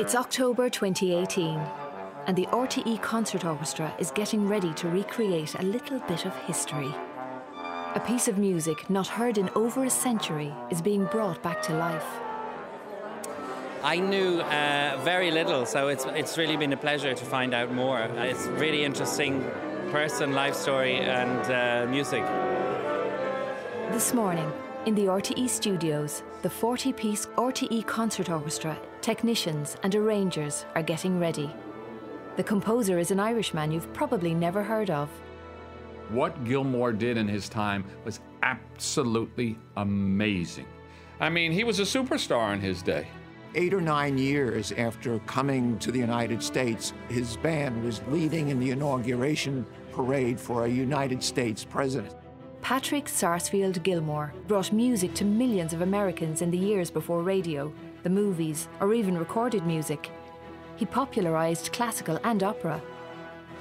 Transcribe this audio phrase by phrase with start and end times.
[0.00, 1.60] It's October 2018,
[2.26, 6.90] and the RTE Concert Orchestra is getting ready to recreate a little bit of history.
[7.94, 11.74] A piece of music not heard in over a century is being brought back to
[11.74, 12.06] life.
[13.82, 17.70] I knew uh, very little, so it's, it's really been a pleasure to find out
[17.70, 18.00] more.
[18.00, 19.44] It's really interesting
[19.90, 22.24] person, life story, and uh, music.
[23.92, 24.50] This morning,
[24.86, 31.18] in the RTE studios, the 40 piece RTE Concert Orchestra technicians and arrangers are getting
[31.18, 31.50] ready.
[32.36, 35.08] The composer is an Irishman you've probably never heard of.
[36.10, 40.66] What Gilmore did in his time was absolutely amazing.
[41.20, 43.06] I mean, he was a superstar in his day.
[43.54, 48.60] Eight or nine years after coming to the United States, his band was leading in
[48.60, 52.14] the inauguration parade for a United States president.
[52.62, 58.10] Patrick Sarsfield Gilmore brought music to millions of Americans in the years before radio, the
[58.10, 60.10] movies, or even recorded music.
[60.76, 62.80] He popularised classical and opera.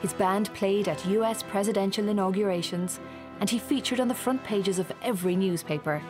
[0.02, 3.00] His band played at US presidential inaugurations,
[3.40, 6.02] and he featured on the front pages of every newspaper.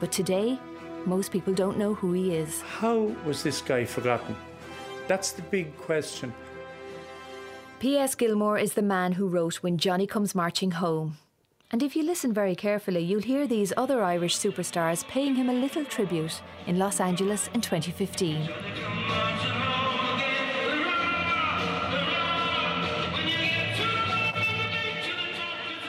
[0.00, 0.58] But today,
[1.06, 2.62] most people don't know who he is.
[2.62, 4.36] How was this guy forgotten?
[5.06, 6.32] That's the big question.
[7.78, 8.14] P.S.
[8.14, 11.18] Gilmore is the man who wrote When Johnny Comes Marching Home,
[11.74, 15.52] and if you listen very carefully, you'll hear these other Irish superstars paying him a
[15.52, 18.48] little tribute in Los Angeles in 2015.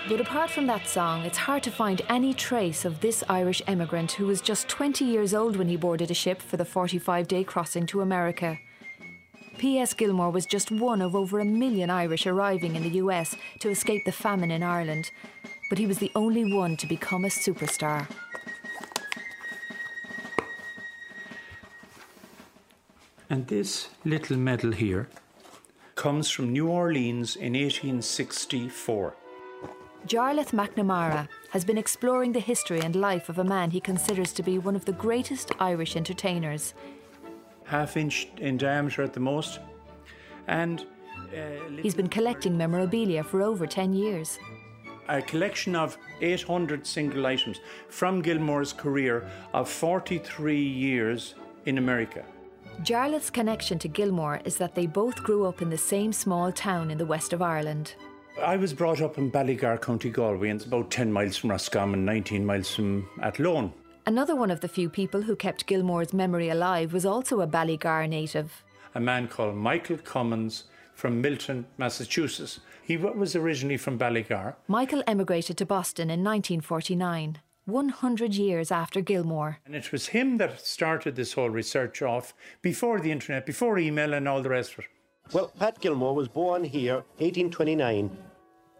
[0.09, 4.13] But apart from that song, it's hard to find any trace of this Irish emigrant
[4.13, 7.44] who was just 20 years old when he boarded a ship for the 45 day
[7.44, 8.58] crossing to America.
[9.59, 9.94] P.S.
[9.94, 14.03] Gilmore was just one of over a million Irish arriving in the US to escape
[14.03, 15.11] the famine in Ireland,
[15.69, 18.08] but he was the only one to become a superstar.
[23.30, 25.09] And this little medal here
[25.95, 29.16] comes from New Orleans in 1864.
[30.06, 34.44] Jarlath McNamara has been exploring the history and life of a man he considers to
[34.44, 36.75] be one of the greatest Irish entertainers.
[37.63, 39.59] Half inch in diameter at the most.
[40.47, 40.85] And
[41.35, 44.38] uh, he's been collecting memorabilia for over 10 years
[45.07, 51.35] a collection of 800 single items from Gilmore's career of 43 years
[51.66, 52.23] in America.
[52.83, 56.91] Jarlath's connection to Gilmore is that they both grew up in the same small town
[56.91, 57.95] in the west of Ireland.
[58.41, 62.03] I was brought up in Ballygar, County Galway, and it's about 10 miles from Roscommon,
[62.03, 63.72] 19 miles from Athlone.
[64.05, 68.09] Another one of the few people who kept Gilmore's memory alive was also a Ballygar
[68.09, 68.63] native.
[68.93, 72.59] A man called Michael Cummins from Milton, Massachusetts.
[72.81, 74.56] He was originally from Ballygar.
[74.67, 77.39] Michael emigrated to Boston in 1949.
[77.66, 79.57] 100 years after Gilmore.
[79.66, 84.13] And it was him that started this whole research off before the internet, before email
[84.13, 84.85] and all the rest of it.
[85.34, 88.16] Well, Pat Gilmore was born here 1829.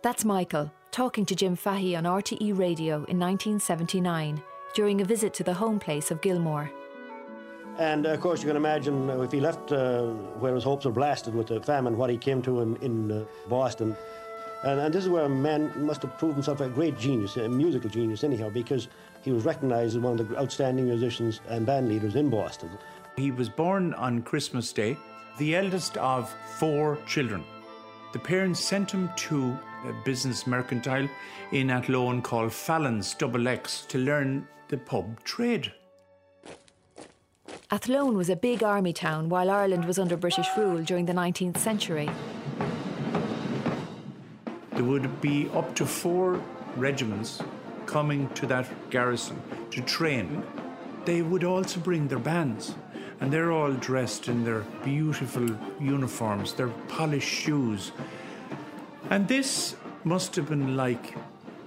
[0.04, 4.42] That's Michael talking to Jim Fahey on RTE Radio in 1979
[4.76, 6.72] during a visit to the home place of Gilmore.
[7.78, 10.04] And of course, you can imagine if he left uh,
[10.40, 13.26] where his hopes were blasted with the famine, what he came to in, in uh,
[13.50, 13.98] Boston.
[14.64, 17.50] And, and, this is where a man must have proved himself a great genius, a
[17.50, 18.88] musical genius, anyhow, because
[19.22, 22.70] he was recognized as one of the outstanding musicians and band leaders in Boston.
[23.18, 24.98] He was born on Christmas Day,
[25.38, 27.44] the eldest of four children.
[28.14, 31.10] The parents sent him to a business mercantile
[31.52, 35.74] in Athlone called Fallon's Double X to learn the pub trade.
[37.76, 41.58] Athlone was a big army town while Ireland was under British rule during the 19th
[41.58, 42.10] century.
[44.72, 46.42] There would be up to four
[46.78, 47.44] regiments
[47.86, 49.42] coming to that garrison
[49.72, 50.42] to train.
[51.04, 52.76] They would also bring their bands,
[53.20, 55.46] and they're all dressed in their beautiful
[55.78, 57.92] uniforms, their polished shoes.
[59.10, 59.76] And this
[60.06, 61.14] must have been like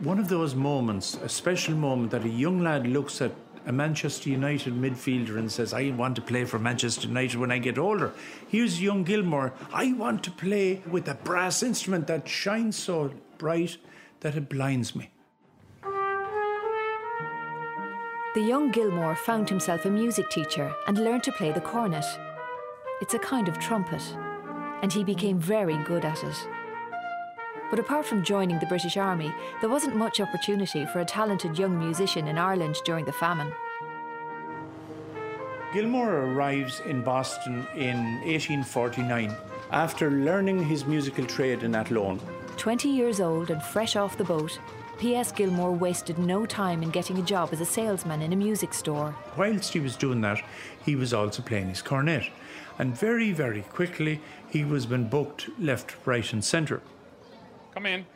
[0.00, 3.32] one of those moments, a special moment that a young lad looks at
[3.68, 7.58] a Manchester United midfielder and says, I want to play for Manchester United when I
[7.58, 8.14] get older.
[8.48, 9.52] Here's young Gilmore.
[9.74, 13.76] I want to play with a brass instrument that shines so bright
[14.20, 15.10] that it blinds me.
[18.34, 22.06] The young Gilmore found himself a music teacher and learned to play the cornet.
[23.02, 24.02] It's a kind of trumpet,
[24.82, 26.48] and he became very good at it.
[27.70, 31.78] But apart from joining the British Army, there wasn't much opportunity for a talented young
[31.78, 33.52] musician in Ireland during the famine.
[35.74, 39.36] Gilmore arrives in Boston in 1849
[39.70, 42.20] after learning his musical trade in Athlone.
[42.56, 44.58] 20 years old and fresh off the boat,
[44.98, 45.30] P.S.
[45.30, 49.14] Gilmore wasted no time in getting a job as a salesman in a music store.
[49.36, 50.42] Whilst he was doing that,
[50.84, 52.24] he was also playing his cornet.
[52.78, 56.80] And very, very quickly, he was been booked left, right, and centre.
[57.78, 58.06] Come in.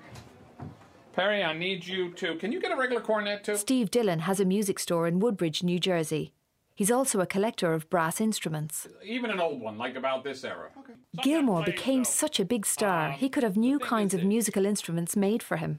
[1.13, 2.35] Perry, I need you to.
[2.35, 3.55] Can you get a regular cornet too?
[3.55, 6.33] Steve Dillon has a music store in Woodbridge, New Jersey.
[6.75, 8.89] He's also a collector of brass instruments.
[9.05, 10.71] Even an old one, like about this era.
[10.81, 10.95] Okay.
[11.23, 15.15] Gilmore became such a big star, um, he could have new kinds of musical instruments
[15.15, 15.79] made for him.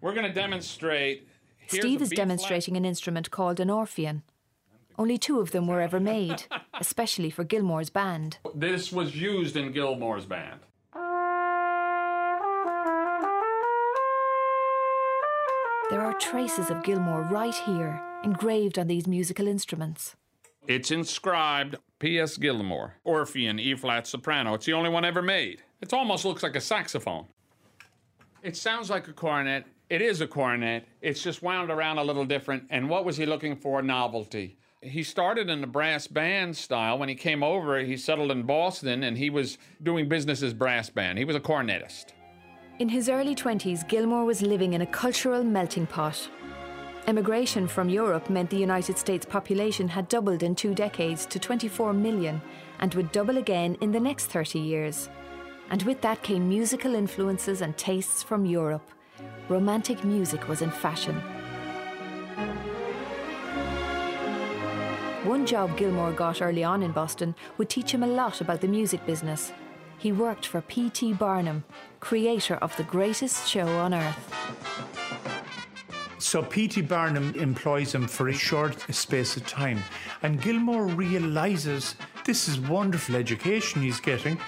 [0.00, 1.26] We're going to demonstrate.
[1.58, 4.22] Here's Steve is B demonstrating an instrument called an Orpheon.
[4.96, 6.44] Only two of them were ever made,
[6.80, 8.38] especially for Gilmore's band.
[8.54, 10.60] This was used in Gilmore's band.
[15.90, 20.16] There are traces of Gilmore right here, engraved on these musical instruments.
[20.66, 22.38] It's inscribed P.S.
[22.38, 24.54] Gilmore, Orpheon E flat soprano.
[24.54, 25.62] It's the only one ever made.
[25.82, 27.26] It almost looks like a saxophone.
[28.42, 29.66] It sounds like a cornet.
[29.90, 30.88] It is a cornet.
[31.02, 32.64] It's just wound around a little different.
[32.70, 33.82] And what was he looking for?
[33.82, 34.56] Novelty.
[34.80, 36.98] He started in the brass band style.
[36.98, 40.88] When he came over, he settled in Boston and he was doing business as brass
[40.88, 41.18] band.
[41.18, 42.06] He was a cornetist.
[42.80, 46.28] In his early 20s, Gilmore was living in a cultural melting pot.
[47.06, 51.92] Emigration from Europe meant the United States population had doubled in two decades to 24
[51.92, 52.42] million
[52.80, 55.08] and would double again in the next 30 years.
[55.70, 58.90] And with that came musical influences and tastes from Europe.
[59.48, 61.14] Romantic music was in fashion.
[65.22, 68.66] One job Gilmore got early on in Boston would teach him a lot about the
[68.66, 69.52] music business.
[70.04, 71.14] He worked for P.T.
[71.14, 71.64] Barnum,
[71.98, 74.34] creator of the greatest show on earth.
[76.18, 76.82] So P.T.
[76.82, 79.82] Barnum employs him for a short space of time.
[80.22, 81.94] And Gilmore realizes
[82.26, 84.38] this is wonderful education he's getting.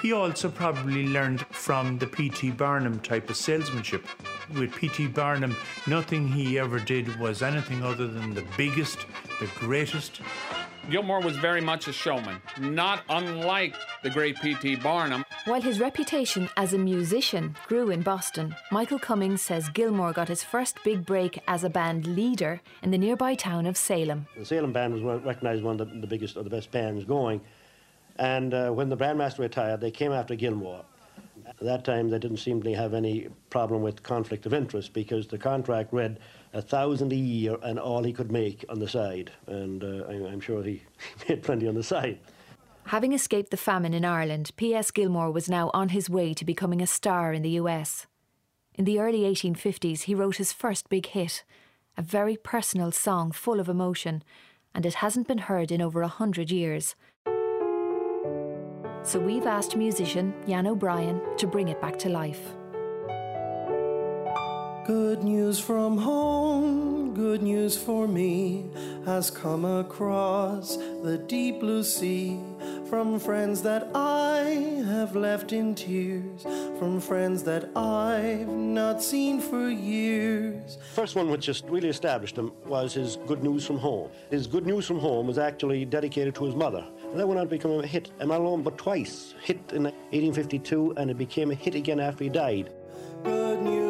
[0.00, 2.52] He also probably learned from the P.T.
[2.52, 4.06] Barnum type of salesmanship.
[4.54, 5.08] With P.T.
[5.08, 5.54] Barnum,
[5.86, 9.00] nothing he ever did was anything other than the biggest,
[9.40, 10.22] the greatest.
[10.90, 13.74] Gilmore was very much a showman, not unlike
[14.04, 14.76] the great P.T.
[14.76, 15.24] Barnum.
[15.44, 20.44] While his reputation as a musician grew in Boston, Michael Cummings says Gilmore got his
[20.44, 24.26] first big break as a band leader in the nearby town of Salem.
[24.36, 27.04] The Salem band was one- recognized one of the, the biggest or the best bands
[27.04, 27.40] going.
[28.18, 30.84] And uh, when the bandmaster retired, they came after Gilmore.
[31.46, 35.26] At that time, they didn't seem to have any problem with conflict of interest because
[35.26, 36.18] the contract read
[36.56, 39.30] a thousand a year and all he could make on the side.
[39.46, 40.82] And uh, I, I'm sure he
[41.28, 42.18] made plenty on the side.
[42.86, 44.90] Having escaped the famine in Ireland, P.S.
[44.90, 48.06] Gilmore was now on his way to becoming a star in the US.
[48.74, 51.44] In the early 1850s, he wrote his first big hit,
[51.98, 54.22] a very personal song full of emotion,
[54.74, 56.94] and it hasn't been heard in over a hundred years.
[59.02, 62.56] So we've asked musician Jan O'Brien to bring it back to life.
[64.86, 68.66] Good news from home, good news for me,
[69.04, 72.38] has come across the deep blue sea.
[72.88, 74.44] From friends that I
[74.86, 76.42] have left in tears,
[76.78, 80.78] from friends that I've not seen for years.
[80.94, 84.08] First one which just really established him was his Good News from Home.
[84.30, 86.86] His Good News from Home was actually dedicated to his mother.
[87.10, 89.34] And that went on to become a hit, and not alone but twice.
[89.42, 92.70] Hit in 1852, and it became a hit again after he died.
[93.24, 93.85] Good news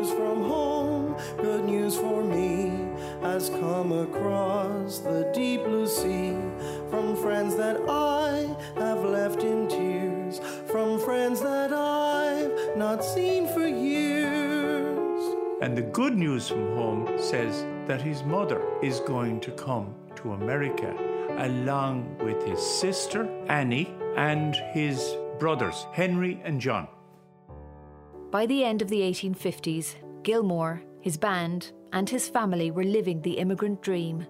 [1.36, 2.86] good news for me,
[3.22, 6.36] has come across the deep blue sea.
[6.90, 10.40] From friends that I have left in tears,
[10.70, 15.22] from friends that I've not seen for years.
[15.62, 20.32] And the good news from home says that his mother is going to come to
[20.32, 20.94] America
[21.38, 26.88] along with his sister Annie and his brothers Henry and John.
[28.30, 33.38] By the end of the 1850s, Gilmore, his band, and his family were living the
[33.38, 34.26] immigrant dream.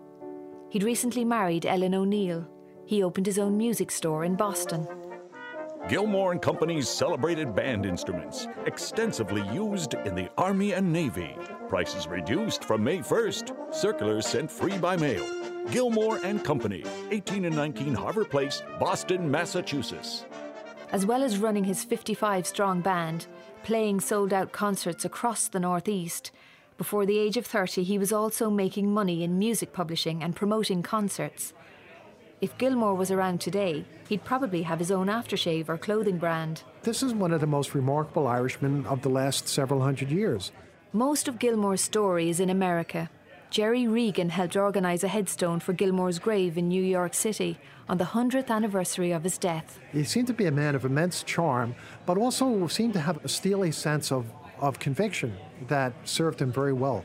[0.68, 2.46] He'd recently married Ellen O'Neill.
[2.84, 4.86] He opened his own music store in Boston.
[5.88, 11.34] Gilmore and Company's celebrated band instruments, extensively used in the Army and Navy.
[11.66, 13.74] Prices reduced from May 1st.
[13.74, 15.24] Circulars sent free by mail.
[15.70, 20.26] Gilmore and Company, 18 and 19 Harbor Place, Boston, Massachusetts.
[20.92, 23.28] As well as running his 55 strong band,
[23.62, 26.32] playing sold out concerts across the Northeast,
[26.76, 30.82] before the age of 30, he was also making money in music publishing and promoting
[30.82, 31.54] concerts.
[32.42, 36.64] If Gilmore was around today, he'd probably have his own aftershave or clothing brand.
[36.82, 40.52] This is one of the most remarkable Irishmen of the last several hundred years.
[40.92, 43.08] Most of Gilmore's story is in America.
[43.48, 48.04] Jerry Regan helped organise a headstone for Gilmore's grave in New York City on the
[48.04, 49.78] 100th anniversary of his death.
[49.92, 53.28] He seemed to be a man of immense charm, but also seemed to have a
[53.28, 54.26] steely sense of
[54.58, 55.36] of conviction
[55.68, 57.04] that served him very well.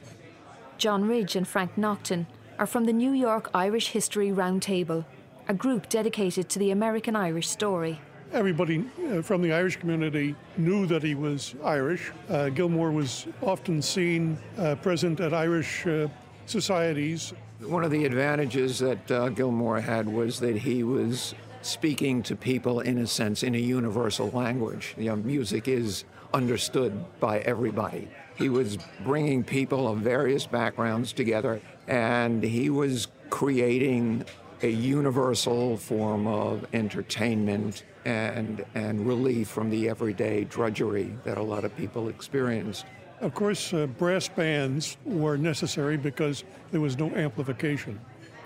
[0.77, 2.25] John Ridge and Frank Nocton
[2.57, 5.05] are from the New York Irish History Roundtable,
[5.47, 7.99] a group dedicated to the American Irish story.
[8.33, 12.11] Everybody uh, from the Irish community knew that he was Irish.
[12.29, 16.07] Uh, Gilmore was often seen uh, present at Irish uh,
[16.45, 17.33] societies.
[17.59, 22.79] One of the advantages that uh, Gilmore had was that he was speaking to people,
[22.79, 24.95] in a sense, in a universal language.
[24.97, 28.07] You know, music is understood by everybody.
[28.35, 34.25] He was bringing people of various backgrounds together, and he was creating
[34.63, 41.63] a universal form of entertainment and, and relief from the everyday drudgery that a lot
[41.63, 42.85] of people experienced.
[43.21, 47.99] Of course, uh, brass bands were necessary because there was no amplification.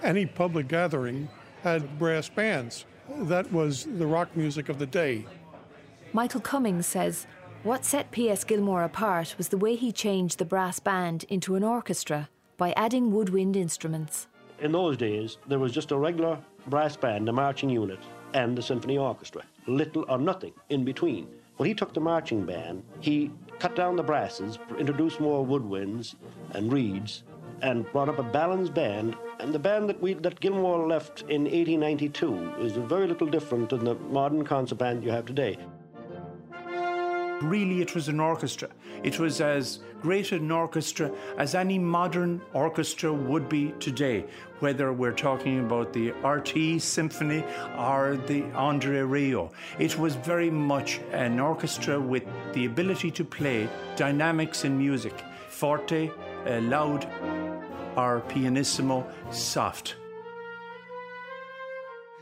[0.03, 1.29] Any public gathering
[1.63, 2.85] had brass bands.
[3.21, 5.25] That was the rock music of the day.
[6.13, 7.27] Michael Cummings says
[7.65, 8.43] what set P.S.
[8.43, 13.11] Gilmore apart was the way he changed the brass band into an orchestra by adding
[13.11, 14.27] woodwind instruments.
[14.59, 17.97] In those days, there was just a regular brass band, a marching unit,
[18.35, 19.41] and the symphony orchestra.
[19.65, 21.27] Little or nothing in between.
[21.57, 26.13] When he took the marching band, he cut down the brasses, introduced more woodwinds
[26.51, 27.23] and reeds,
[27.63, 29.15] and brought up a balanced band.
[29.39, 33.85] And the band that we that Gilmore left in 1892 is very little different than
[33.85, 35.57] the modern concert band you have today.
[37.41, 38.69] Really, it was an orchestra.
[39.03, 44.25] It was as great an orchestra as any modern orchestra would be today,
[44.59, 47.43] whether we're talking about the RT Symphony
[47.77, 49.49] or the Andre Rieu.
[49.79, 52.23] It was very much an orchestra with
[52.53, 55.13] the ability to play dynamics in music
[55.49, 56.09] forte,
[56.47, 57.05] uh, loud,
[57.97, 59.95] or pianissimo, soft.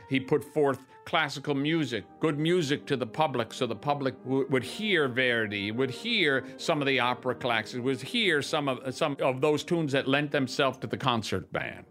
[0.10, 4.64] He put forth classical music, good music to the public, so the public w- would
[4.64, 9.42] hear Verdi, would hear some of the opera classics, would hear some of some of
[9.42, 11.86] those tunes that lent themselves to the concert band.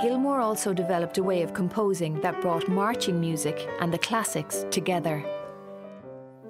[0.00, 5.24] Gilmore also developed a way of composing that brought marching music and the classics together.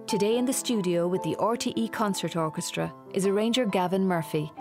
[0.07, 4.53] Today in the studio with the RTE Concert Orchestra is arranger Gavin Murphy,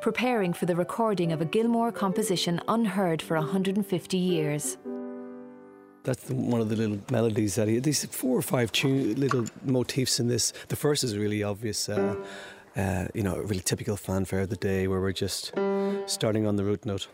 [0.00, 4.78] preparing for the recording of a Gilmore composition unheard for 150 years.
[6.02, 9.44] That's the, one of the little melodies that he these four or five tune, little
[9.64, 10.52] motifs in this.
[10.68, 12.16] The first is really obvious, uh,
[12.74, 15.52] uh, you know, really typical fanfare of the day where we're just
[16.06, 17.08] starting on the root note.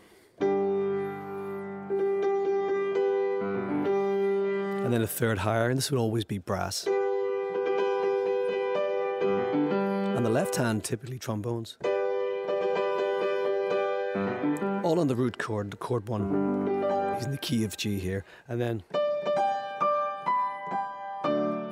[4.79, 6.87] And then a third higher, and this would always be brass.
[10.17, 11.77] And the left hand, typically trombones.
[14.83, 16.23] All on the root chord, the chord one.
[17.15, 18.23] He's in the key of G here.
[18.47, 18.83] And then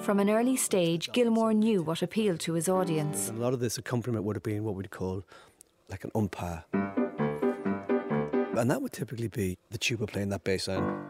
[0.02, 3.30] From an early stage, Gilmore knew what appealed to his audience.
[3.30, 5.24] a lot of this accompaniment would have been what we'd call
[5.90, 6.64] like an umpa.
[8.58, 11.02] And that would typically be the tuba playing that bass line.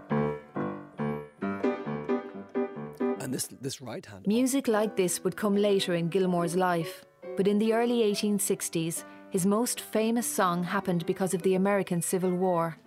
[3.19, 7.03] And this this right hand Music like this would come later in Gilmore's life,
[7.37, 12.31] but in the early 1860s, his most famous song happened because of the American Civil
[12.31, 12.77] War.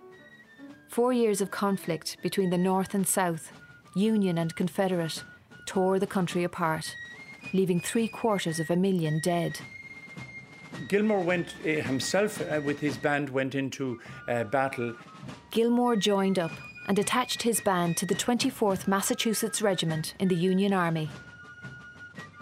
[0.89, 3.51] Four years of conflict between the North and South,
[3.95, 5.23] Union and Confederate,
[5.65, 6.95] tore the country apart,
[7.53, 9.59] leaving three quarters of a million dead.
[10.87, 14.95] Gilmore went uh, himself uh, with his band went into uh, battle.
[15.51, 16.51] Gilmore joined up
[16.87, 21.09] and attached his band to the 24th Massachusetts Regiment in the Union Army.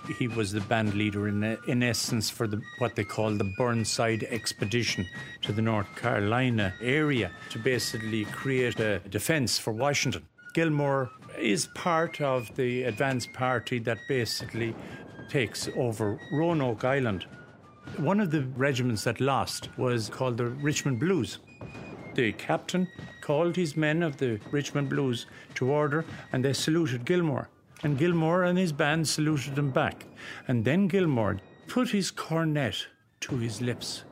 [0.07, 4.23] He was the band leader in in essence for the what they call the Burnside
[4.23, 5.05] expedition
[5.41, 10.23] to the North Carolina area to basically create a defense for Washington.
[10.53, 14.73] Gilmore is part of the advance party that basically
[15.29, 17.25] takes over Roanoke Island.
[17.97, 21.39] One of the regiments that lost was called the Richmond Blues.
[22.15, 22.87] The captain
[23.21, 27.49] called his men of the Richmond Blues to order and they saluted Gilmore.
[27.83, 30.05] And Gilmore and his band saluted him back.
[30.47, 32.87] And then Gilmore put his cornet
[33.21, 34.03] to his lips.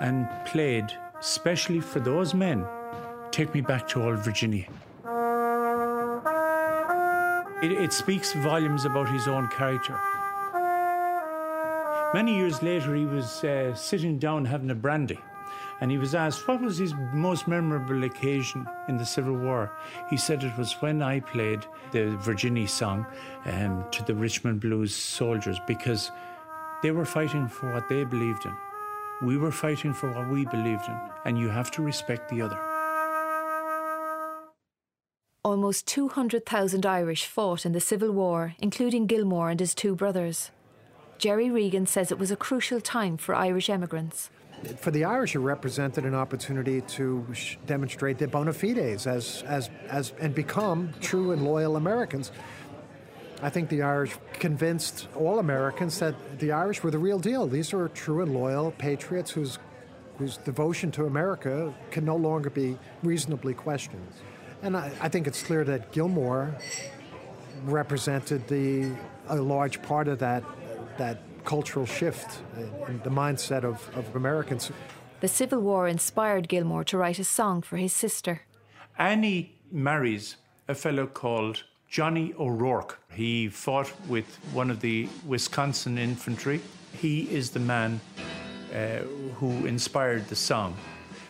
[0.00, 0.86] And played,
[1.20, 2.64] specially for those men,
[3.30, 4.66] Take Me Back to Old Virginia.
[7.60, 9.98] It, it speaks volumes about his own character.
[12.14, 15.18] Many years later, he was uh, sitting down having a brandy,
[15.80, 19.72] and he was asked what was his most memorable occasion in the Civil War.
[20.10, 23.06] He said it was when I played the Virginia song
[23.46, 26.10] um, to the Richmond Blues soldiers because
[26.82, 28.54] they were fighting for what they believed in.
[29.22, 32.58] We were fighting for what we believed in, and you have to respect the other.
[35.44, 40.50] Almost 200,000 Irish fought in the Civil War, including Gilmore and his two brothers.
[41.18, 44.30] Jerry Regan says it was a crucial time for Irish emigrants.
[44.78, 47.24] For the Irish, it represented an opportunity to
[47.66, 52.32] demonstrate their bona fides as, as, as, and become true and loyal Americans.
[53.40, 57.46] I think the Irish convinced all Americans that the Irish were the real deal.
[57.46, 59.58] These are true and loyal patriots whose,
[60.18, 64.06] whose devotion to America can no longer be reasonably questioned.
[64.62, 66.52] And I, I think it's clear that Gilmore
[67.64, 68.90] represented the,
[69.28, 70.42] a large part of that,
[70.96, 72.40] that cultural shift
[72.88, 74.70] in the mindset of, of Americans.
[75.20, 78.42] The Civil War inspired Gilmore to write a song for his sister.
[78.98, 80.36] Annie marries
[80.68, 83.00] a fellow called Johnny O'Rourke.
[83.10, 86.60] He fought with one of the Wisconsin infantry.
[86.92, 88.00] He is the man
[88.74, 88.98] uh,
[89.36, 90.76] who inspired the song.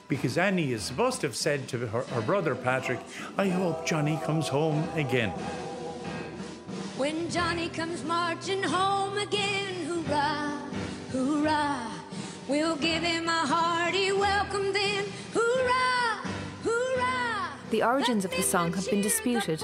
[0.09, 2.99] Because Annie is supposed to have said to her, her brother Patrick,
[3.37, 5.31] I hope Johnny comes home again.
[6.97, 9.78] When Johnny comes marching home again,
[10.09, 10.59] hoorah,
[11.13, 11.91] hoorah,
[12.49, 16.21] we'll give him a hearty welcome then, hoorah,
[16.63, 17.51] hoorah.
[17.71, 19.63] The origins of the song have been disputed.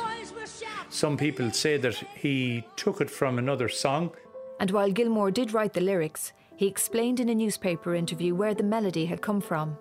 [0.90, 4.12] Some people say that he took it from another song.
[4.60, 8.62] And while Gilmore did write the lyrics, he explained in a newspaper interview where the
[8.62, 9.76] melody had come from.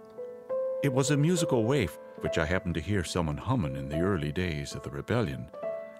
[0.82, 4.32] It was a musical waif which I happened to hear someone humming in the early
[4.32, 5.48] days of the rebellion,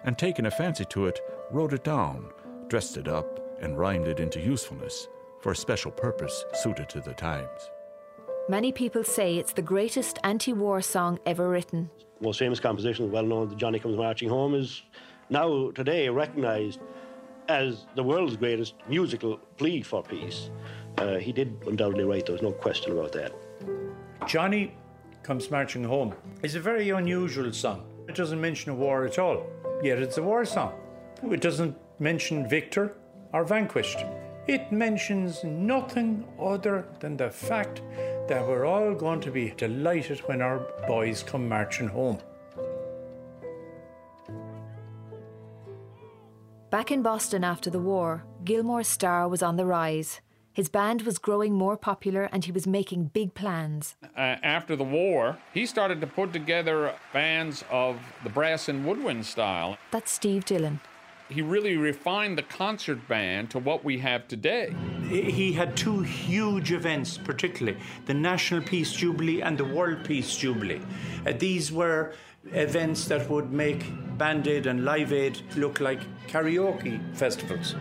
[0.04, 2.30] and taking a fancy to it, wrote it down,
[2.68, 5.08] dressed it up, and rhymed it into usefulness
[5.40, 7.70] for a special purpose suited to the times.
[8.48, 11.90] Many people say it's the greatest anti war song ever written.
[12.20, 14.82] Most famous composition, well known, the Johnny Comes Marching Home, is
[15.30, 16.80] now today recognized
[17.48, 20.50] as the world's greatest musical plea for peace.
[20.98, 23.32] Uh, he did undoubtedly write, there's no question about that.
[24.26, 24.76] Johnny
[25.22, 27.86] Comes Marching Home is a very unusual song.
[28.08, 29.46] It doesn't mention a war at all,
[29.82, 30.74] yet it's a war song.
[31.22, 32.94] It doesn't mention victor
[33.34, 33.98] or vanquished.
[34.46, 37.82] It mentions nothing other than the fact
[38.28, 42.18] that we're all going to be delighted when our boys come marching home.
[46.70, 50.20] Back in Boston after the war, Gilmore's star was on the rise.
[50.52, 53.96] His band was growing more popular and he was making big plans.
[54.16, 59.26] Uh, after the war, he started to put together bands of the brass and woodwind
[59.26, 59.76] style.
[59.90, 60.80] That's Steve Dillon.
[61.34, 64.72] He really refined the concert band to what we have today.
[65.08, 70.80] He had two huge events, particularly the National Peace Jubilee and the World Peace Jubilee.
[71.26, 72.14] Uh, these were
[72.52, 73.84] events that would make
[74.16, 77.74] Band Aid and Live Aid look like karaoke festivals.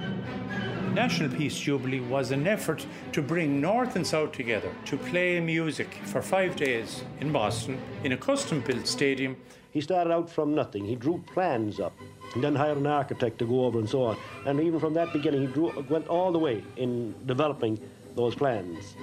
[0.86, 5.39] The National Peace Jubilee was an effort to bring North and South together to play
[5.39, 9.38] music for five days in Boston in a custom built stadium.
[9.70, 10.86] He started out from nothing.
[10.86, 11.94] He drew plans up
[12.34, 14.17] and then hired an architect to go over and so on.
[14.46, 17.80] And even from that beginning, he drew, went all the way in developing
[18.15, 18.96] those plans.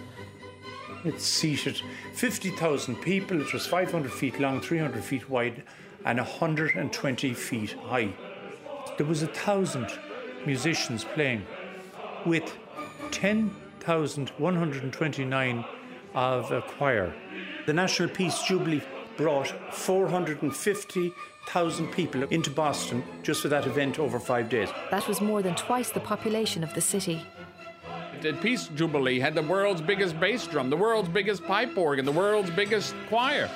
[1.05, 1.81] It seated
[2.15, 3.41] 50,000 people.
[3.41, 5.63] It was 500 feet long, 300 feet wide,
[6.05, 8.13] and 120 feet high.
[8.99, 9.89] There was a thousand
[10.45, 11.47] musicians playing
[12.27, 12.53] with
[13.13, 15.65] 10,129
[16.15, 17.13] of a choir.
[17.67, 18.83] The National Peace Jubilee
[19.17, 19.53] brought
[21.47, 24.69] 450,000 people into Boston just for that event over five days.
[24.91, 27.23] That was more than twice the population of the city.
[28.21, 32.13] The Peace Jubilee had the world's biggest bass drum, the world's biggest pipe organ, the
[32.13, 33.49] world's biggest choir.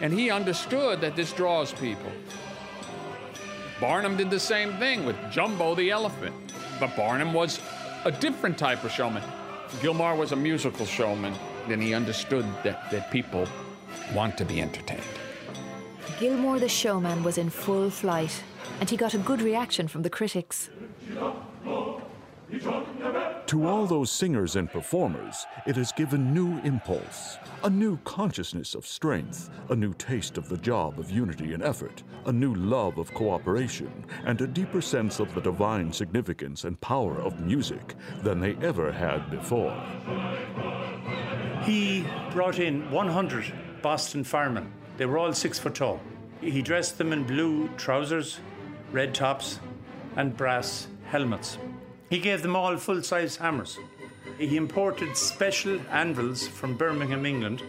[0.00, 2.12] And he understood that this draws people.
[3.80, 6.34] Barnum did the same thing with Jumbo the Elephant.
[6.78, 7.60] But Barnum was
[8.04, 9.22] a different type of showman.
[9.82, 11.34] Gilmore was a musical showman,
[11.68, 13.48] and he understood that, that people
[14.14, 15.02] want to be entertained.
[16.18, 18.42] Gilmore the showman was in full flight,
[18.80, 20.70] and he got a good reaction from the critics.
[23.46, 28.86] To all those singers and performers, it has given new impulse, a new consciousness of
[28.86, 33.12] strength, a new taste of the job of unity and effort, a new love of
[33.12, 33.92] cooperation,
[34.24, 38.90] and a deeper sense of the divine significance and power of music than they ever
[38.90, 39.74] had before.
[41.62, 43.52] He brought in 100
[43.82, 44.72] Boston firemen.
[44.96, 46.00] They were all six foot tall.
[46.40, 48.40] He dressed them in blue trousers,
[48.92, 49.60] red tops,
[50.16, 51.58] and brass helmets.
[52.08, 53.78] He gave them all full size hammers.
[54.38, 57.62] He imported special anvils from Birmingham, England,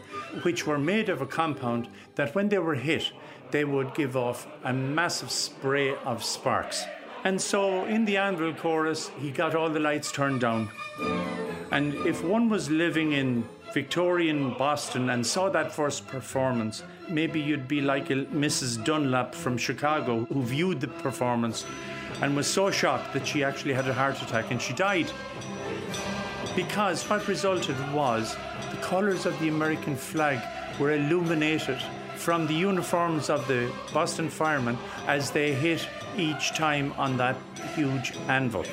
[0.43, 3.11] which were made of a compound that when they were hit,
[3.51, 6.85] they would give off a massive spray of sparks.
[7.23, 10.69] And so in the anvil chorus, he got all the lights turned down.
[11.71, 17.67] And if one was living in Victorian Boston and saw that first performance, maybe you'd
[17.67, 18.83] be like a Mrs.
[18.83, 21.65] Dunlap from Chicago who viewed the performance
[22.21, 25.11] and was so shocked that she actually had a heart attack and she died.
[26.55, 28.35] Because what resulted was
[28.71, 30.39] the colours of the American flag
[30.79, 31.81] were illuminated
[32.15, 37.37] from the uniforms of the Boston firemen as they hit each time on that
[37.75, 38.65] huge anvil.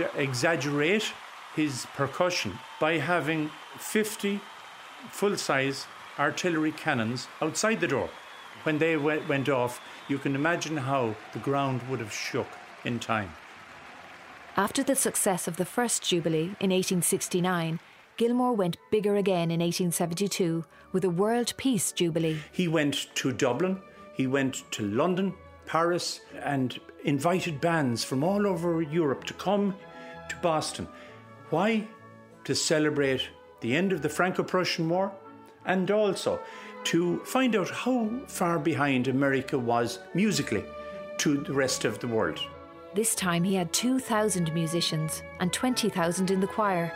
[0.00, 1.12] Would exaggerate
[1.54, 4.40] his percussion by having 50
[5.10, 5.86] full size
[6.18, 8.08] artillery cannons outside the door.
[8.62, 12.46] When they went off, you can imagine how the ground would have shook
[12.84, 13.32] in time.
[14.56, 17.78] After the success of the first Jubilee in 1869,
[18.16, 22.38] Gilmore went bigger again in 1872 with a World Peace Jubilee.
[22.52, 23.80] He went to Dublin,
[24.14, 25.34] he went to London,
[25.66, 29.74] Paris, and invited bands from all over Europe to come
[30.30, 30.88] to Boston.
[31.50, 31.86] Why?
[32.44, 33.28] To celebrate
[33.60, 35.12] the end of the Franco Prussian War
[35.66, 36.40] and also
[36.84, 40.64] to find out how far behind America was musically
[41.18, 42.40] to the rest of the world.
[42.94, 46.92] This time he had 2,000 musicians and 20,000 in the choir.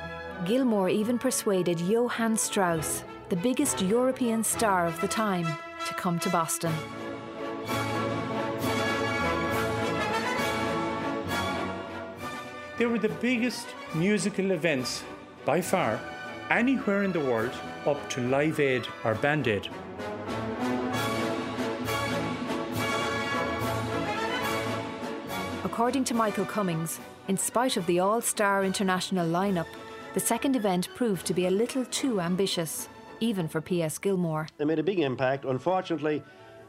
[0.46, 5.46] Gilmore even persuaded Johann Strauss, the biggest European star of the time,
[5.86, 6.72] to come to Boston.
[12.76, 15.04] They were the biggest musical events
[15.44, 16.00] by far
[16.50, 17.52] anywhere in the world
[17.86, 19.68] up to Live Aid or Band Aid.
[25.64, 29.68] According to Michael Cummings, in spite of the all star international lineup,
[30.14, 32.88] the second event proved to be a little too ambitious,
[33.20, 33.98] even for P.S.
[33.98, 34.48] Gilmore.
[34.58, 35.44] They made a big impact.
[35.44, 36.24] Unfortunately,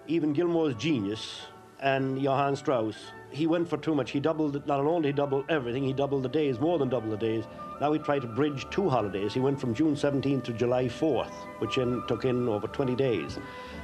[0.08, 1.48] even Gilmore's genius
[1.86, 4.12] and Johann Strauss he went for too much.
[4.12, 7.18] He doubled, not only he doubled everything, he doubled the days, more than double the
[7.18, 7.44] days.
[7.82, 9.34] Now he tried to bridge two holidays.
[9.34, 13.38] He went from June 17th to July 4th, which in, took in over 20 days.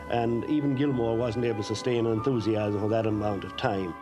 [0.10, 3.94] And even Gilmore wasn't able to sustain enthusiasm for that amount of time.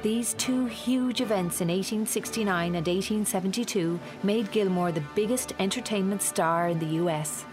[0.00, 6.78] These two huge events in 1869 and 1872 made Gilmore the biggest entertainment star in
[6.78, 7.44] the US.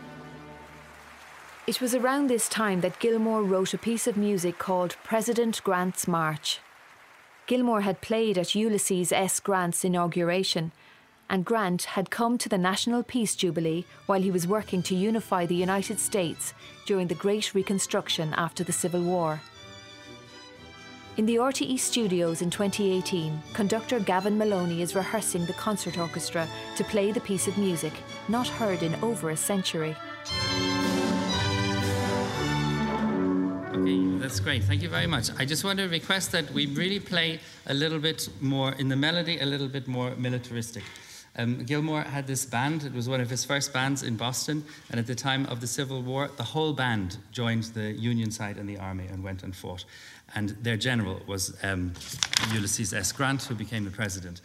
[1.68, 6.08] It was around this time that Gilmore wrote a piece of music called President Grant's
[6.08, 6.60] March.
[7.48, 9.40] Gilmore had played at Ulysses S.
[9.40, 10.72] Grant's inauguration,
[11.28, 15.48] and Grant had come to the National Peace Jubilee while he was working to unify
[15.48, 16.54] the United States
[16.86, 19.42] during the Great Reconstruction after the Civil War.
[21.18, 26.84] In the RTE studios in 2018, conductor Gavin Maloney is rehearsing the concert orchestra to
[26.84, 27.94] play the piece of music,
[28.28, 29.96] not heard in over a century.
[34.20, 34.64] That's great.
[34.64, 35.30] Thank you very much.
[35.38, 38.96] I just want to request that we really play a little bit more in the
[38.96, 40.84] melody, a little bit more militaristic.
[41.38, 42.86] Um, Gilmore had this band.
[42.86, 44.64] It was one of his first bands in Boston.
[44.90, 48.58] And at the time of the Civil War, the whole band joined the Union side
[48.58, 49.86] in the army and went and fought.
[50.34, 51.94] And their general was um,
[52.54, 53.12] Ulysses S.
[53.12, 54.42] Grant, who became the president.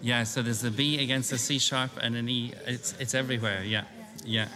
[0.00, 2.52] Yeah, so there's a B against a C sharp and an E.
[2.66, 3.62] It's, it's everywhere.
[3.64, 3.84] Yeah,
[4.24, 4.48] yeah.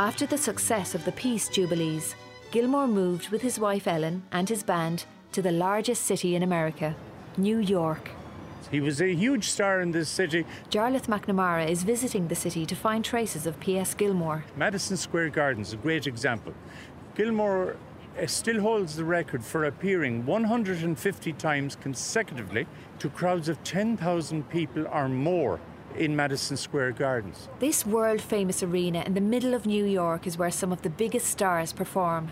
[0.00, 2.14] After the success of the Peace Jubilees,
[2.52, 6.94] Gilmore moved with his wife Ellen and his band to the largest city in America,
[7.36, 8.10] New York.
[8.70, 10.46] He was a huge star in this city.
[10.70, 13.92] Jarlath McNamara is visiting the city to find traces of P.S.
[13.94, 14.44] Gilmore.
[14.56, 16.54] Madison Square Gardens, a great example.
[17.16, 17.74] Gilmore
[18.22, 22.68] uh, still holds the record for appearing 150 times consecutively
[23.00, 25.58] to crowds of 10,000 people or more
[25.98, 27.48] in Madison Square Gardens.
[27.58, 30.90] This world famous arena in the middle of New York is where some of the
[30.90, 32.28] biggest stars perform.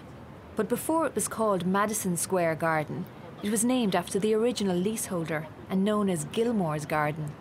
[0.54, 3.04] But before it was called Madison Square Garden,
[3.42, 7.32] it was named after the original leaseholder and known as Gilmore's Garden.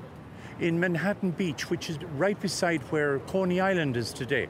[0.60, 4.48] In Manhattan Beach, which is right beside where Coney Island is today.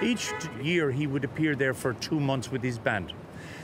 [0.00, 3.12] Each year he would appear there for two months with his band.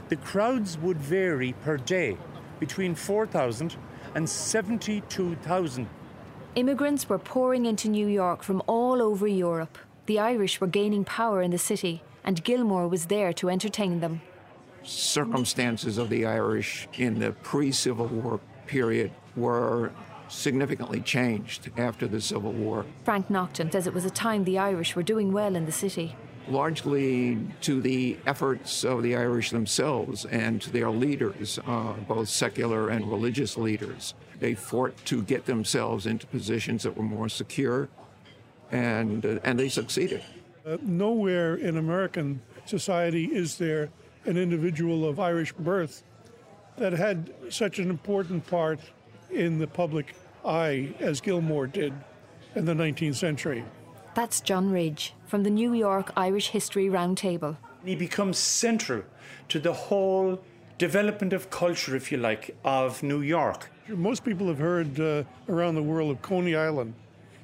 [0.09, 2.19] The crowds would vary per day
[2.61, 3.77] between 4,000
[4.15, 5.89] and 72,000
[6.59, 9.79] Immigrants were pouring into New York from all over Europe.
[10.07, 14.23] The Irish were gaining power in the city, and Gilmore was there to entertain them.
[14.83, 19.92] Circumstances of the Irish in the pre Civil War period were
[20.27, 22.85] significantly changed after the Civil War.
[23.05, 26.16] Frank Naughton says it was a time the Irish were doing well in the city.
[26.49, 32.88] Largely to the efforts of the Irish themselves and to their leaders, uh, both secular
[32.88, 34.14] and religious leaders.
[34.40, 37.88] They fought to get themselves into positions that were more secure,
[38.70, 40.22] and, uh, and they succeeded.
[40.66, 43.90] Uh, nowhere in American society is there
[44.27, 46.03] an individual of Irish birth
[46.77, 48.79] that had such an important part
[49.31, 51.92] in the public eye as Gilmore did
[52.55, 53.64] in the 19th century.
[54.14, 57.57] That's John Ridge from the New York Irish History Roundtable.
[57.85, 59.03] He becomes central
[59.48, 60.40] to the whole
[60.79, 63.71] development of culture, if you like, of New York.
[63.88, 66.95] Most people have heard uh, around the world of Coney Island,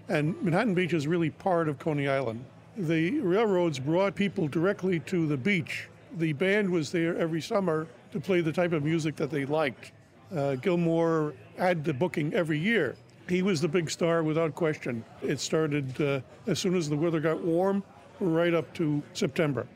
[0.09, 2.44] and Manhattan Beach is really part of Coney Island.
[2.77, 5.88] The railroads brought people directly to the beach.
[6.16, 9.92] The band was there every summer to play the type of music that they liked.
[10.35, 12.97] Uh, Gilmore had the booking every year.
[13.29, 15.05] He was the big star without question.
[15.23, 17.83] It started uh, as soon as the weather got warm,
[18.20, 19.66] right up to September.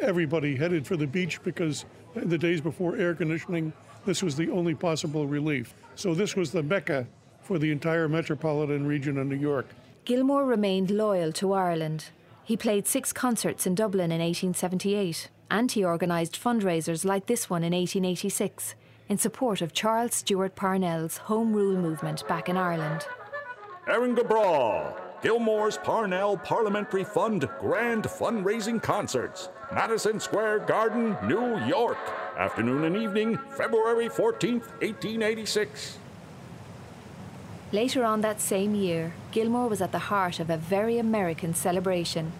[0.00, 3.72] Everybody headed for the beach because in the days before air conditioning,
[4.06, 5.74] this was the only possible relief.
[5.94, 7.06] So this was the mecca
[7.42, 9.66] for the entire metropolitan region of New York.
[10.04, 12.06] Gilmore remained loyal to Ireland.
[12.44, 17.62] He played six concerts in Dublin in 1878, and he organised fundraisers like this one
[17.62, 18.74] in 1886
[19.08, 23.06] in support of Charles Stewart Parnell's Home Rule movement back in Ireland.
[23.88, 31.98] Erin go Bragh, Gilmore's Parnell Parliamentary Fund Grand Fundraising Concerts, Madison Square Garden, New York,
[32.38, 35.98] afternoon and evening, February 14th, 1886.
[37.70, 42.32] Later on that same year, Gilmore was at the heart of a very American celebration.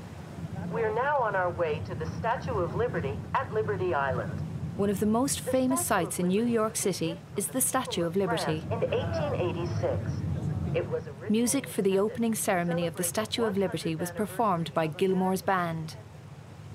[0.72, 4.32] We're now on our way to the Statue of Liberty at Liberty Island.
[4.78, 8.64] One of the most famous sights in New York City is the Statue of Liberty.
[8.70, 10.29] In 1886, it was
[11.28, 15.96] Music for the opening ceremony of the Statue of Liberty was performed by Gilmore's band.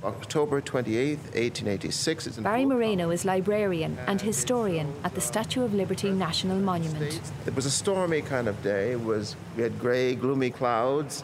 [0.03, 2.27] October 28, 1886.
[2.27, 7.21] It's Barry Moreno is librarian and historian at the Statue of Liberty National Monument.
[7.45, 8.91] It was a stormy kind of day.
[8.91, 11.23] It was we had gray, gloomy clouds.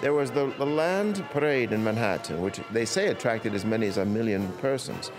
[0.00, 3.98] There was the, the land parade in Manhattan, which they say attracted as many as
[3.98, 5.10] a million persons.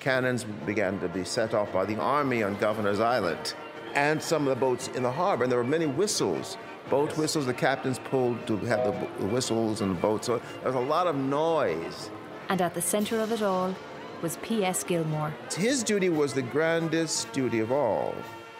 [0.00, 3.54] Cannons began to be set off by the army on Governor's Island
[3.96, 6.56] and some of the boats in the harbor, and there were many whistles
[6.88, 10.26] boat whistles the captains pulled to have the whistles and the boats.
[10.26, 12.10] So there was a lot of noise.
[12.48, 13.74] And at the center of it all
[14.22, 14.84] was P.S.
[14.84, 15.34] Gilmore.
[15.56, 18.14] His duty was the grandest duty of all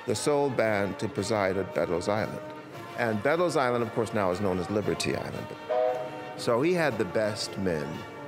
[0.06, 2.40] the sole band to preside at Bedloe's Island.
[2.98, 5.46] And Bedloe's Island, of course, now is known as Liberty Island.
[6.36, 7.86] So he had the best men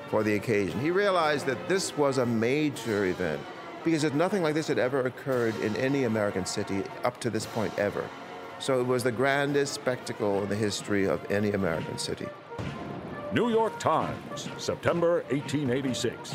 [0.09, 0.81] for the occasion.
[0.81, 3.40] He realized that this was a major event
[3.85, 7.77] because nothing like this had ever occurred in any American city up to this point
[7.79, 8.05] ever.
[8.59, 12.27] So it was the grandest spectacle in the history of any American city.
[13.33, 16.35] New York Times, September 1886.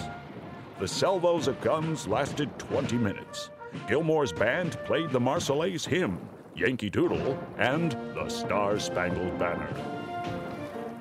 [0.79, 3.49] The salvos of guns lasted 20 minutes.
[3.87, 6.19] Gilmore's band played the Marseillaise hymn,
[6.55, 9.73] Yankee Doodle, and the Star Spangled Banner.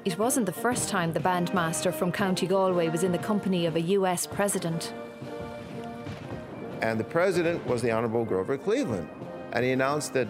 [0.05, 3.77] It wasn't the first time the bandmaster from County Galway was in the company of
[3.77, 4.93] a US president.
[6.83, 9.09] And the president was the Honorable Grover Cleveland.
[9.53, 10.29] And he announced that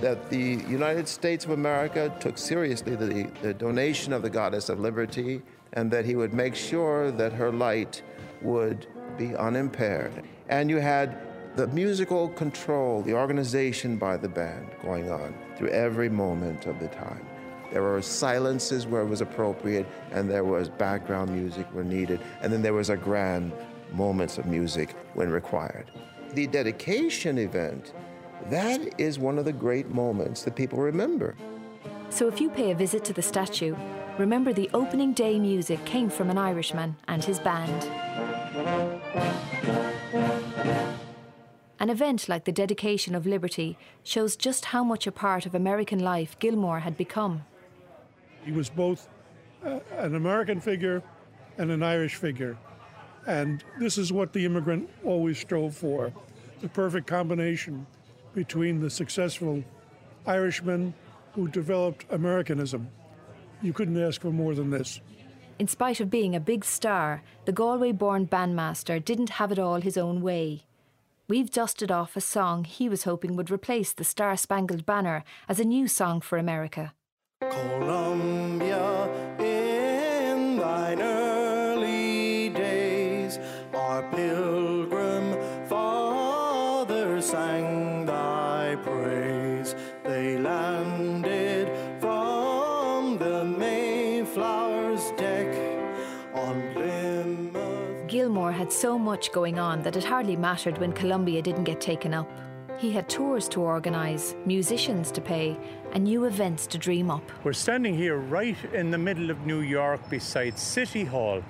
[0.00, 4.80] that the United States of America took seriously the, the, donation of the Goddess of
[4.80, 5.42] Liberty
[5.74, 8.02] and that he would make sure that her light
[8.40, 8.86] would
[9.18, 10.24] be unimpaired.
[10.48, 11.18] And you had
[11.56, 16.88] the musical control, the organization by the band going on through every moment of the
[16.88, 17.24] time.
[17.70, 22.52] There were silences where it was appropriate, and there was background music where needed, and
[22.52, 23.52] then there was a grand
[23.94, 25.90] moments of music when required.
[26.34, 27.92] The dedication event
[28.50, 31.36] that is one of the great moments that people remember.
[32.10, 33.76] So if you pay a visit to the statue,
[34.18, 37.88] remember the opening day music came from an Irishman and his band.
[41.78, 45.98] An event like the dedication of Liberty shows just how much a part of American
[45.98, 47.44] life Gilmore had become.
[48.44, 49.08] He was both
[49.64, 51.02] uh, an American figure
[51.58, 52.56] and an Irish figure.
[53.26, 56.12] And this is what the immigrant always strove for
[56.60, 57.86] the perfect combination
[58.34, 59.62] between the successful
[60.26, 60.94] Irishman
[61.34, 62.88] who developed Americanism.
[63.62, 65.00] You couldn't ask for more than this.
[65.58, 69.80] In spite of being a big star, the Galway born bandmaster didn't have it all
[69.80, 70.64] his own way.
[71.28, 75.60] We've dusted off a song he was hoping would replace the Star Spangled Banner as
[75.60, 76.94] a new song for America.
[77.40, 79.21] Columbia,
[83.92, 85.36] Our pilgrim
[85.68, 89.74] father sang thy praise.
[90.02, 91.68] They landed
[92.00, 95.46] from the Mayflower's deck
[96.32, 98.08] on Plymouth.
[98.08, 102.14] Gilmore had so much going on that it hardly mattered when Columbia didn't get taken
[102.14, 102.30] up.
[102.78, 105.54] He had tours to organise, musicians to pay,
[105.92, 107.30] and new events to dream up.
[107.44, 111.42] We're standing here right in the middle of New York beside City Hall,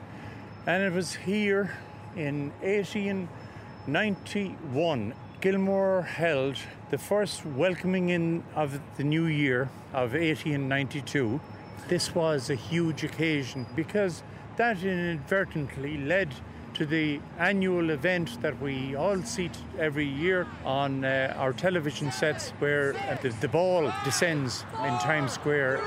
[0.67, 1.71] and it was here
[2.17, 6.57] in 1891 Gilmore held
[6.91, 11.41] the first welcoming in of the new year of 1892.
[11.89, 14.23] This was a huge occasion because
[14.57, 16.33] that inadvertently led
[16.75, 22.51] to the annual event that we all see every year on uh, our television sets
[22.61, 25.81] where uh, the, the ball descends in Times Square.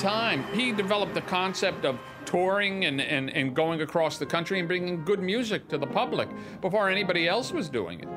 [0.00, 4.66] Time, he developed the concept of touring and, and, and going across the country and
[4.66, 6.28] bringing good music to the public
[6.60, 8.08] before anybody else was doing it.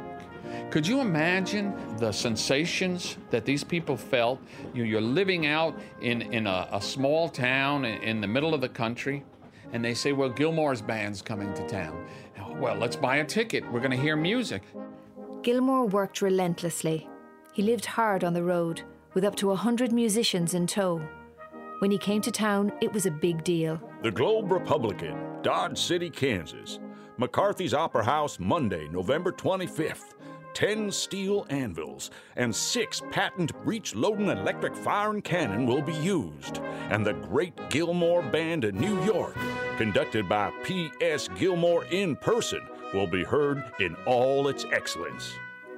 [0.71, 4.39] Could you imagine the sensations that these people felt?
[4.73, 8.69] You, you're living out in, in a, a small town in, the middle of the
[8.69, 9.23] country,
[9.71, 12.05] and they say, Well, Gilmore's band's coming to town.
[12.59, 13.69] Well, let's buy a ticket.
[13.71, 14.61] We're going to hear music.
[15.41, 17.09] Gilmore worked relentlessly.
[17.53, 21.01] He lived hard on the road, with up to a hundred musicians in tow.
[21.83, 23.77] When he came to town, it was a big deal.
[24.03, 26.79] The Globe Republican, Dodge City, Kansas.
[27.17, 30.13] McCarthy's Opera House, Monday, November 25th.
[30.53, 36.61] 10 steel anvils and six patent breech loading electric firing cannon will be used.
[36.89, 39.35] And the Great Gilmore Band in New York,
[39.75, 41.27] conducted by P.S.
[41.37, 42.61] Gilmore in person,
[42.93, 45.33] will be heard in all its excellence.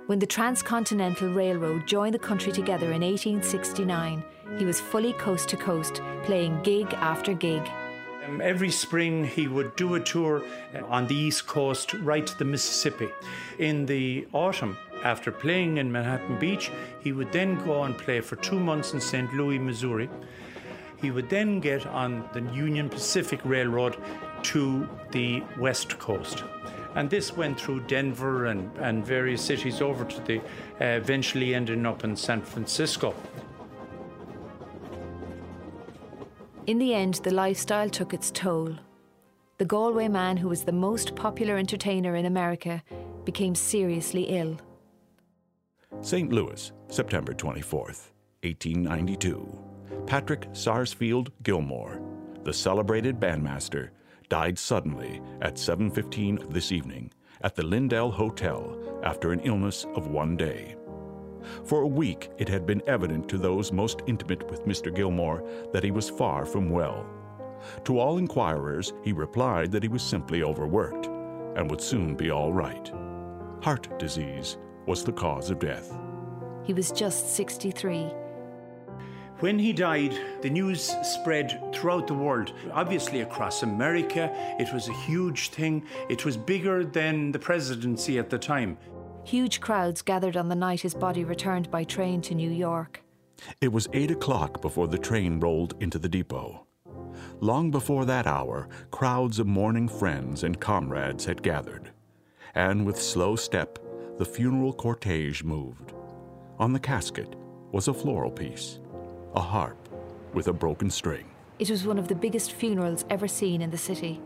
[0.05, 4.23] When the Transcontinental Railroad joined the country together in 1869,
[4.57, 7.61] he was fully coast to coast, playing gig after gig.
[8.25, 12.37] Um, every spring, he would do a tour uh, on the East Coast right to
[12.37, 13.09] the Mississippi.
[13.59, 18.37] In the autumn, after playing in Manhattan Beach, he would then go and play for
[18.37, 19.31] two months in St.
[19.33, 20.09] Louis, Missouri.
[21.01, 23.97] He would then get on the Union Pacific Railroad
[24.43, 26.43] to the West Coast.
[26.95, 31.85] And this went through Denver and, and various cities over to the uh, eventually ending
[31.85, 33.13] up in San Francisco.
[36.67, 38.75] In the end, the lifestyle took its toll.
[39.59, 42.81] The Galway man, who was the most popular entertainer in America,
[43.23, 44.57] became seriously ill.
[46.01, 46.31] St.
[46.33, 49.47] Louis, September 24th, 1892.
[50.07, 52.01] Patrick Sarsfield Gilmore,
[52.43, 53.91] the celebrated bandmaster,
[54.27, 60.35] died suddenly at 7:15 this evening at the Lindell Hotel after an illness of one
[60.35, 60.74] day.
[61.65, 64.93] For a week, it had been evident to those most intimate with Mr.
[64.93, 67.05] Gilmore that he was far from well.
[67.85, 71.07] To all inquirers, he replied that he was simply overworked
[71.55, 72.91] and would soon be all right.
[73.61, 75.97] Heart disease was the cause of death.
[76.63, 78.11] He was just 63.
[79.39, 84.31] When he died, the news spread throughout the world, obviously across America.
[84.59, 85.83] It was a huge thing.
[86.09, 88.77] It was bigger than the presidency at the time.
[89.25, 93.01] Huge crowds gathered on the night his body returned by train to New York.
[93.59, 96.67] It was eight o'clock before the train rolled into the depot.
[97.39, 101.89] Long before that hour, crowds of mourning friends and comrades had gathered,
[102.53, 103.79] and with slow step,
[104.19, 105.93] the funeral cortege moved.
[106.59, 107.35] On the casket
[107.71, 108.79] was a floral piece,
[109.33, 109.89] a harp
[110.35, 111.25] with a broken string.
[111.57, 114.21] It was one of the biggest funerals ever seen in the city.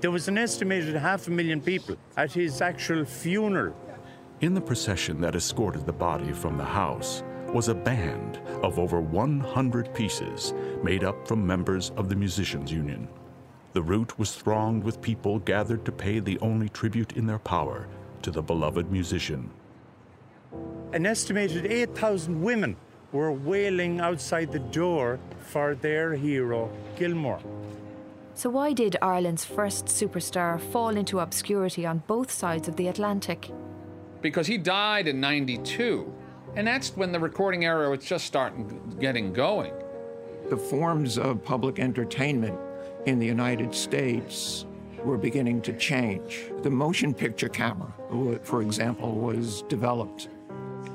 [0.00, 3.74] There was an estimated half a million people at his actual funeral.
[4.40, 9.00] In the procession that escorted the body from the house was a band of over
[9.00, 10.52] 100 pieces
[10.82, 13.08] made up from members of the Musicians Union.
[13.72, 17.86] The route was thronged with people gathered to pay the only tribute in their power
[18.22, 19.50] to the beloved musician.
[20.92, 22.76] An estimated 8,000 women
[23.12, 27.40] were wailing outside the door for their hero, Gilmore.
[28.36, 33.48] So, why did Ireland's first superstar fall into obscurity on both sides of the Atlantic?
[34.22, 36.12] Because he died in 92,
[36.56, 39.72] and that's when the recording era was just starting getting going.
[40.50, 42.58] The forms of public entertainment
[43.06, 44.66] in the United States
[45.04, 46.50] were beginning to change.
[46.62, 47.94] The motion picture camera,
[48.42, 50.28] for example, was developed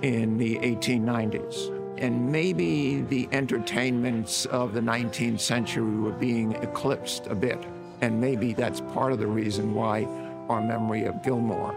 [0.02, 1.79] in the 1890s.
[2.00, 7.62] And maybe the entertainments of the 19th century were being eclipsed a bit.
[8.00, 10.06] And maybe that's part of the reason why
[10.48, 11.76] our memory of Gilmore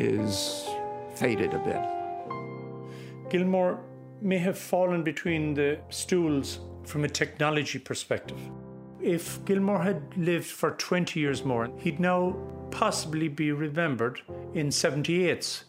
[0.00, 0.68] is
[1.14, 3.30] faded a bit.
[3.30, 3.78] Gilmore
[4.20, 8.38] may have fallen between the stools from a technology perspective.
[9.00, 12.36] If Gilmore had lived for 20 years more, he'd now
[12.72, 14.20] possibly be remembered
[14.52, 15.64] in 78s.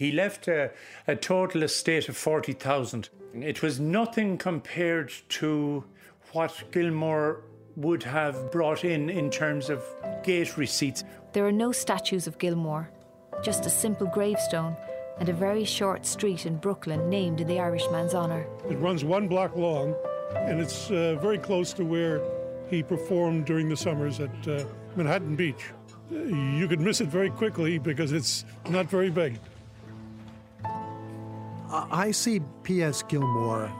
[0.00, 0.70] He left a,
[1.06, 3.10] a total estate of 40,000.
[3.34, 5.84] It was nothing compared to
[6.32, 7.42] what Gilmore
[7.76, 9.84] would have brought in in terms of
[10.22, 11.04] gate receipts.
[11.34, 12.88] There are no statues of Gilmore,
[13.44, 14.74] just a simple gravestone
[15.18, 18.46] and a very short street in Brooklyn named in the Irishman's honour.
[18.70, 19.94] It runs one block long,
[20.34, 22.22] and it's uh, very close to where
[22.70, 24.64] he performed during the summers at uh,
[24.96, 25.62] Manhattan Beach.
[26.10, 29.38] You could miss it very quickly because it's not very big.
[31.72, 33.02] I see P.S.
[33.04, 33.70] Gilmore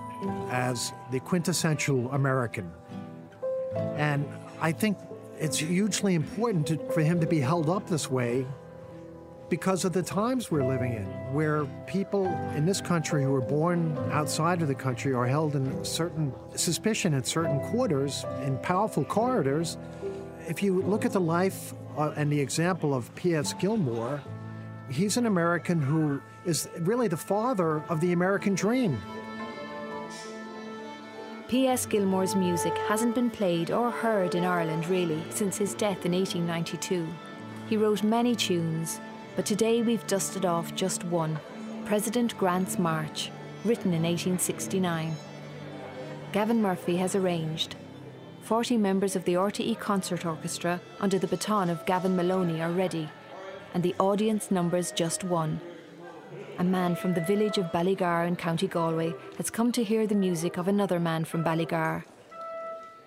[0.50, 2.70] as the quintessential American.
[3.96, 4.28] And
[4.60, 4.96] I think
[5.38, 8.46] it's hugely important to, for him to be held up this way
[9.48, 13.98] because of the times we're living in, where people in this country who are born
[14.12, 19.76] outside of the country are held in certain suspicion in certain quarters, in powerful corridors.
[20.46, 23.52] If you look at the life uh, and the example of P.S.
[23.54, 24.22] Gilmore,
[24.90, 29.00] he's an American who is really the father of the American dream.
[31.48, 31.86] P.S.
[31.86, 37.06] Gilmore's music hasn't been played or heard in Ireland really since his death in 1892.
[37.68, 39.00] He wrote many tunes,
[39.36, 41.38] but today we've dusted off just one
[41.84, 43.30] President Grant's March,
[43.64, 45.16] written in 1869.
[46.32, 47.74] Gavin Murphy has arranged.
[48.42, 53.08] 40 members of the RTE Concert Orchestra under the baton of Gavin Maloney are ready,
[53.74, 55.60] and the audience numbers just one.
[56.58, 60.14] A man from the village of Ballygar in County Galway has come to hear the
[60.14, 62.04] music of another man from Ballygar.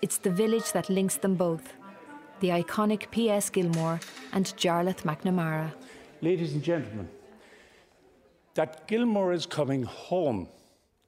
[0.01, 1.73] It's the village that links them both,
[2.39, 3.49] the iconic P.S.
[3.49, 3.99] Gilmore
[4.31, 5.71] and Jarlath McNamara.
[6.21, 7.07] Ladies and gentlemen,
[8.55, 10.47] that Gilmore is coming home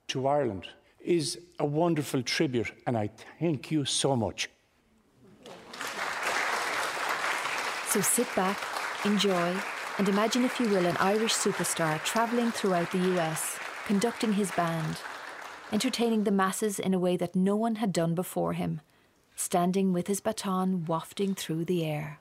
[0.07, 0.67] to Ireland
[0.99, 4.49] is a wonderful tribute, and I thank you so much.
[7.87, 8.57] So sit back,
[9.05, 9.55] enjoy,
[9.97, 14.97] and imagine, if you will, an Irish superstar travelling throughout the US, conducting his band,
[15.71, 18.81] entertaining the masses in a way that no one had done before him,
[19.35, 22.19] standing with his baton wafting through the air.